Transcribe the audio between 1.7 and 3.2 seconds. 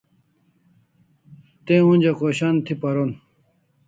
onja khoshan thi paron